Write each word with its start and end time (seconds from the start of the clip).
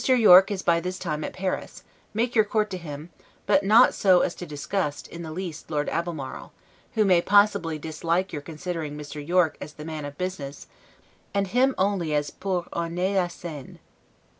Yorke 0.03 0.49
is 0.49 0.63
by 0.63 0.79
this 0.79 0.97
time 0.97 1.23
at 1.23 1.31
Paris; 1.31 1.83
make 2.11 2.33
your 2.33 2.43
court 2.43 2.71
to 2.71 2.77
him, 2.79 3.11
but 3.45 3.63
not 3.63 3.93
so 3.93 4.21
as 4.21 4.33
to 4.33 4.47
disgust, 4.47 5.07
in 5.09 5.21
the 5.21 5.31
least, 5.31 5.69
Lord 5.69 5.87
Albemarle, 5.89 6.51
who 6.95 7.05
may 7.05 7.21
possibly 7.21 7.77
dislike 7.77 8.33
your 8.33 8.41
considering 8.41 8.97
Mr. 8.97 9.21
Yorke 9.23 9.57
as 9.61 9.73
the 9.73 9.85
man 9.85 10.03
of 10.05 10.17
business, 10.17 10.65
and 11.35 11.45
him 11.49 11.69
as 11.69 11.75
only 11.77 12.19
'pour 12.39 12.63
orner 12.73 13.15
la 13.17 13.27
scene'. 13.27 13.77